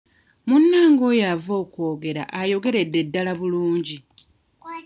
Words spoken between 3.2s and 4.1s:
bulungi.